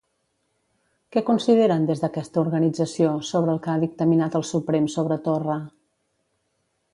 [1.15, 5.61] Què consideren des d'aquesta organització sobre el que ha dictaminat el Suprem sobre Torra?